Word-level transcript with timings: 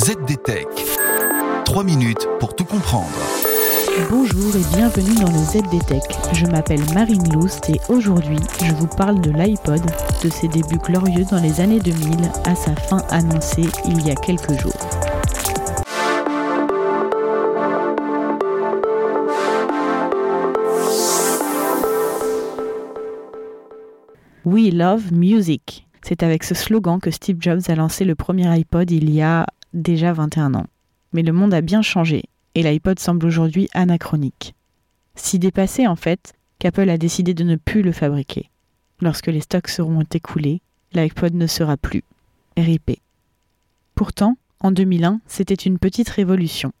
ZDTech. 0.00 0.66
3 1.66 1.84
minutes 1.84 2.26
pour 2.38 2.56
tout 2.56 2.64
comprendre. 2.64 3.10
Bonjour 4.08 4.56
et 4.56 4.74
bienvenue 4.74 5.14
dans 5.16 5.30
le 5.30 5.44
ZDTech. 5.44 6.02
Je 6.32 6.46
m'appelle 6.46 6.80
Marine 6.94 7.30
Loust 7.34 7.68
et 7.68 7.78
aujourd'hui 7.90 8.38
je 8.64 8.72
vous 8.76 8.86
parle 8.86 9.20
de 9.20 9.30
l'iPod, 9.30 9.82
de 10.24 10.30
ses 10.30 10.48
débuts 10.48 10.78
glorieux 10.78 11.26
dans 11.30 11.42
les 11.42 11.60
années 11.60 11.80
2000 11.80 12.16
à 12.46 12.54
sa 12.54 12.74
fin 12.76 13.02
annoncée 13.10 13.68
il 13.84 14.06
y 14.06 14.10
a 14.10 14.14
quelques 14.14 14.58
jours. 14.58 14.72
We 24.46 24.72
love 24.72 25.12
music. 25.12 25.86
C'est 26.00 26.22
avec 26.22 26.44
ce 26.44 26.54
slogan 26.54 27.00
que 27.00 27.10
Steve 27.10 27.36
Jobs 27.38 27.60
a 27.68 27.74
lancé 27.74 28.06
le 28.06 28.14
premier 28.14 28.48
iPod 28.48 28.90
il 28.90 29.10
y 29.10 29.20
a 29.20 29.44
déjà 29.74 30.12
21 30.12 30.54
ans. 30.54 30.66
Mais 31.12 31.22
le 31.22 31.32
monde 31.32 31.54
a 31.54 31.60
bien 31.60 31.82
changé 31.82 32.24
et 32.54 32.62
l'iPod 32.62 32.98
semble 32.98 33.26
aujourd'hui 33.26 33.68
anachronique. 33.74 34.54
Si 35.14 35.38
dépassé 35.38 35.86
en 35.86 35.96
fait 35.96 36.34
qu'Apple 36.58 36.90
a 36.90 36.98
décidé 36.98 37.34
de 37.34 37.44
ne 37.44 37.56
plus 37.56 37.82
le 37.82 37.92
fabriquer. 37.92 38.50
Lorsque 39.00 39.28
les 39.28 39.40
stocks 39.40 39.68
seront 39.68 40.04
écoulés, 40.12 40.60
l'iPod 40.92 41.34
ne 41.34 41.46
sera 41.46 41.76
plus. 41.76 42.04
RIP. 42.56 43.00
Pourtant, 43.94 44.36
en 44.60 44.72
2001, 44.72 45.20
c'était 45.26 45.54
une 45.54 45.78
petite 45.78 46.10
révolution. 46.10 46.72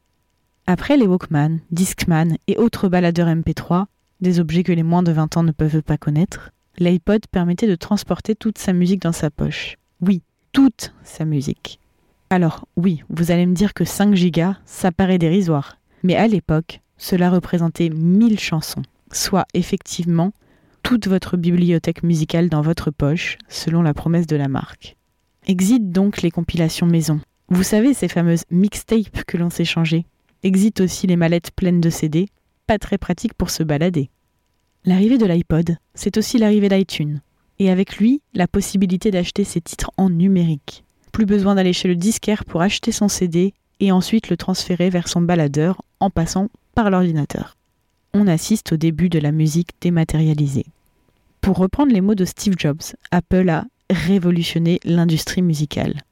Après 0.66 0.96
les 0.96 1.06
Walkman, 1.06 1.60
Discman 1.70 2.36
et 2.46 2.58
autres 2.58 2.88
baladeurs 2.88 3.28
MP3, 3.28 3.86
des 4.20 4.38
objets 4.38 4.62
que 4.62 4.72
les 4.72 4.82
moins 4.82 5.02
de 5.02 5.12
20 5.12 5.38
ans 5.38 5.42
ne 5.42 5.52
peuvent 5.52 5.82
pas 5.82 5.96
connaître, 5.96 6.50
l'iPod 6.78 7.26
permettait 7.26 7.66
de 7.66 7.74
transporter 7.74 8.34
toute 8.34 8.58
sa 8.58 8.72
musique 8.72 9.02
dans 9.02 9.12
sa 9.12 9.30
poche. 9.30 9.76
Oui, 10.00 10.22
toute 10.52 10.92
sa 11.02 11.24
musique. 11.24 11.80
Alors 12.32 12.68
oui, 12.76 13.02
vous 13.08 13.32
allez 13.32 13.44
me 13.44 13.54
dire 13.54 13.74
que 13.74 13.84
5 13.84 14.14
gigas, 14.14 14.56
ça 14.64 14.92
paraît 14.92 15.18
dérisoire. 15.18 15.78
Mais 16.04 16.14
à 16.14 16.28
l'époque, 16.28 16.80
cela 16.96 17.28
représentait 17.28 17.90
1000 17.90 18.38
chansons, 18.38 18.82
soit 19.10 19.46
effectivement 19.52 20.32
toute 20.84 21.08
votre 21.08 21.36
bibliothèque 21.36 22.04
musicale 22.04 22.48
dans 22.48 22.62
votre 22.62 22.92
poche, 22.92 23.36
selon 23.48 23.82
la 23.82 23.94
promesse 23.94 24.28
de 24.28 24.36
la 24.36 24.46
marque. 24.46 24.96
Exit 25.48 25.90
donc 25.90 26.22
les 26.22 26.30
compilations 26.30 26.86
maison. 26.86 27.20
Vous 27.48 27.64
savez 27.64 27.94
ces 27.94 28.06
fameuses 28.06 28.44
mixtapes 28.52 29.24
que 29.26 29.36
l'on 29.36 29.50
s'échangeait. 29.50 30.04
Exit 30.44 30.80
aussi 30.80 31.08
les 31.08 31.16
mallettes 31.16 31.50
pleines 31.50 31.80
de 31.80 31.90
CD, 31.90 32.28
pas 32.68 32.78
très 32.78 32.96
pratique 32.96 33.34
pour 33.34 33.50
se 33.50 33.64
balader. 33.64 34.08
L'arrivée 34.84 35.18
de 35.18 35.26
l'iPod, 35.26 35.76
c'est 35.94 36.16
aussi 36.16 36.38
l'arrivée 36.38 36.68
d'iTunes. 36.68 37.20
Et 37.58 37.70
avec 37.70 37.96
lui, 37.96 38.22
la 38.34 38.46
possibilité 38.46 39.10
d'acheter 39.10 39.42
ses 39.42 39.60
titres 39.60 39.90
en 39.96 40.08
numérique. 40.08 40.84
Plus 41.12 41.26
besoin 41.26 41.54
d'aller 41.54 41.72
chez 41.72 41.88
le 41.88 41.96
disquaire 41.96 42.44
pour 42.44 42.62
acheter 42.62 42.92
son 42.92 43.08
CD 43.08 43.54
et 43.80 43.92
ensuite 43.92 44.28
le 44.28 44.36
transférer 44.36 44.90
vers 44.90 45.08
son 45.08 45.20
baladeur 45.20 45.82
en 45.98 46.10
passant 46.10 46.48
par 46.74 46.90
l'ordinateur. 46.90 47.56
On 48.14 48.26
assiste 48.26 48.72
au 48.72 48.76
début 48.76 49.08
de 49.08 49.18
la 49.18 49.32
musique 49.32 49.70
dématérialisée. 49.80 50.66
Pour 51.40 51.56
reprendre 51.56 51.92
les 51.92 52.00
mots 52.00 52.14
de 52.14 52.24
Steve 52.24 52.54
Jobs, 52.58 52.82
Apple 53.10 53.48
a 53.48 53.64
révolutionné 53.88 54.78
l'industrie 54.84 55.42
musicale. 55.42 56.02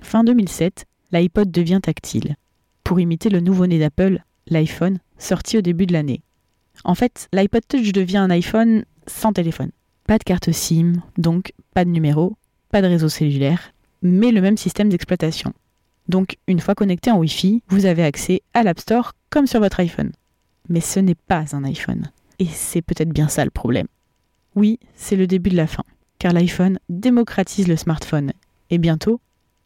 Fin 0.00 0.24
2007, 0.24 0.86
l'iPod 1.12 1.50
devient 1.50 1.80
tactile. 1.82 2.36
Pour 2.82 3.00
imiter 3.00 3.28
le 3.28 3.40
nouveau-né 3.40 3.78
d'Apple, 3.78 4.22
l'iPhone, 4.48 4.98
sorti 5.18 5.58
au 5.58 5.60
début 5.60 5.86
de 5.86 5.92
l'année. 5.92 6.22
En 6.84 6.94
fait, 6.94 7.28
l'iPod 7.32 7.62
Touch 7.68 7.92
devient 7.92 8.18
un 8.18 8.30
iPhone 8.30 8.84
sans 9.06 9.32
téléphone. 9.32 9.70
Pas 10.06 10.18
de 10.18 10.24
carte 10.24 10.50
SIM, 10.52 10.94
donc 11.16 11.52
pas 11.72 11.84
de 11.84 11.90
numéro, 11.90 12.36
pas 12.70 12.82
de 12.82 12.86
réseau 12.86 13.08
cellulaire, 13.08 13.73
mais 14.04 14.30
le 14.30 14.40
même 14.40 14.56
système 14.56 14.90
d'exploitation. 14.90 15.52
Donc, 16.08 16.36
une 16.46 16.60
fois 16.60 16.74
connecté 16.74 17.10
en 17.10 17.18
Wi-Fi, 17.18 17.62
vous 17.68 17.86
avez 17.86 18.04
accès 18.04 18.42
à 18.52 18.62
l'App 18.62 18.78
Store 18.78 19.14
comme 19.30 19.46
sur 19.46 19.60
votre 19.60 19.80
iPhone. 19.80 20.12
Mais 20.68 20.80
ce 20.80 21.00
n'est 21.00 21.14
pas 21.14 21.56
un 21.56 21.64
iPhone. 21.64 22.10
Et 22.38 22.46
c'est 22.46 22.82
peut-être 22.82 23.08
bien 23.08 23.28
ça 23.28 23.44
le 23.44 23.50
problème. 23.50 23.88
Oui, 24.54 24.78
c'est 24.94 25.16
le 25.16 25.26
début 25.26 25.50
de 25.50 25.56
la 25.56 25.66
fin, 25.66 25.84
car 26.18 26.32
l'iPhone 26.32 26.78
démocratise 26.88 27.66
le 27.66 27.76
smartphone. 27.76 28.32
Et 28.70 28.78
bientôt, 28.78 29.20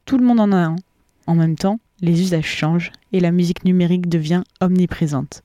tout 0.06 0.16
le 0.16 0.24
monde 0.24 0.40
en 0.40 0.52
a 0.52 0.56
un. 0.56 0.76
En 1.26 1.34
même 1.34 1.56
temps, 1.56 1.80
les 2.00 2.20
usages 2.20 2.46
changent 2.46 2.92
et 3.12 3.20
la 3.20 3.32
musique 3.32 3.64
numérique 3.64 4.08
devient 4.08 4.42
omniprésente. 4.60 5.42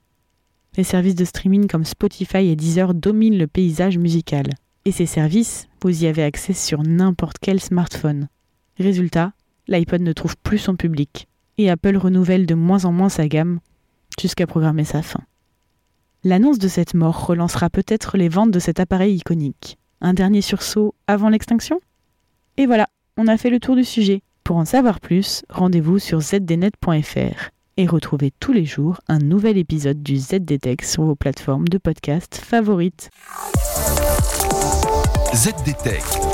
Les 0.76 0.84
services 0.84 1.14
de 1.14 1.24
streaming 1.24 1.66
comme 1.66 1.84
Spotify 1.84 2.48
et 2.48 2.56
Deezer 2.56 2.94
dominent 2.94 3.38
le 3.38 3.46
paysage 3.46 3.98
musical. 3.98 4.46
Et 4.84 4.92
ces 4.92 5.06
services, 5.06 5.66
vous 5.82 6.04
y 6.04 6.06
avez 6.06 6.22
accès 6.22 6.52
sur 6.52 6.82
n'importe 6.82 7.38
quel 7.40 7.60
smartphone. 7.60 8.28
Résultat, 8.78 9.32
l'iPod 9.68 10.02
ne 10.02 10.12
trouve 10.12 10.36
plus 10.36 10.58
son 10.58 10.76
public, 10.76 11.28
et 11.58 11.70
Apple 11.70 11.96
renouvelle 11.96 12.46
de 12.46 12.54
moins 12.54 12.84
en 12.84 12.92
moins 12.92 13.08
sa 13.08 13.28
gamme, 13.28 13.60
jusqu'à 14.20 14.46
programmer 14.46 14.84
sa 14.84 15.02
fin. 15.02 15.20
L'annonce 16.24 16.58
de 16.58 16.68
cette 16.68 16.94
mort 16.94 17.26
relancera 17.26 17.70
peut-être 17.70 18.16
les 18.16 18.28
ventes 18.28 18.50
de 18.50 18.58
cet 18.58 18.80
appareil 18.80 19.16
iconique. 19.16 19.78
Un 20.00 20.14
dernier 20.14 20.40
sursaut 20.40 20.94
avant 21.06 21.28
l'extinction? 21.28 21.80
Et 22.56 22.66
voilà, 22.66 22.88
on 23.16 23.28
a 23.28 23.36
fait 23.36 23.50
le 23.50 23.60
tour 23.60 23.76
du 23.76 23.84
sujet. 23.84 24.22
Pour 24.42 24.56
en 24.56 24.64
savoir 24.64 25.00
plus, 25.00 25.44
rendez-vous 25.48 25.98
sur 25.98 26.20
zdnet.fr 26.20 27.50
et 27.76 27.86
retrouvez 27.86 28.32
tous 28.40 28.52
les 28.52 28.64
jours 28.64 29.00
un 29.08 29.18
nouvel 29.18 29.58
épisode 29.58 30.02
du 30.02 30.16
ZDTech 30.16 30.82
sur 30.82 31.04
vos 31.04 31.16
plateformes 31.16 31.68
de 31.68 31.78
podcast 31.78 32.36
favorites. 32.36 33.10
ZDTech. 35.34 36.33